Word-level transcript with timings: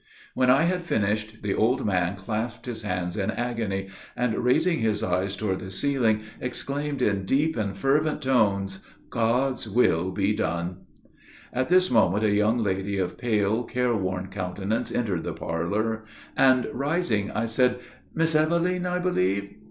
When 0.33 0.49
I 0.49 0.63
had 0.63 0.81
finished, 0.81 1.43
the 1.43 1.53
old 1.53 1.85
man 1.85 2.15
clasped 2.15 2.65
his 2.65 2.81
hands 2.81 3.17
in 3.17 3.29
agony, 3.29 3.89
and, 4.15 4.35
raising 4.39 4.79
his 4.79 5.03
eyes 5.03 5.35
toward 5.37 5.59
the 5.59 5.69
ceiling, 5.69 6.23
exclaimed, 6.39 7.03
in 7.03 7.23
deep 7.23 7.55
and 7.55 7.77
fervent 7.77 8.23
tones, 8.23 8.79
"God's 9.11 9.69
will 9.69 10.09
be 10.09 10.33
done!" 10.33 10.87
At 11.53 11.69
this 11.69 11.91
moment, 11.91 12.23
a 12.23 12.31
young 12.33 12.57
lady 12.57 12.97
of 12.97 13.15
pale, 13.19 13.63
care 13.63 13.95
worn 13.95 14.29
countenance 14.29 14.91
entered 14.91 15.23
the 15.23 15.33
parlor, 15.33 16.05
and, 16.35 16.67
rising, 16.73 17.29
I 17.29 17.45
said, 17.45 17.77
"Miss 18.11 18.33
Eveline, 18.33 18.87
I 18.87 18.97
believe?" 18.97 19.53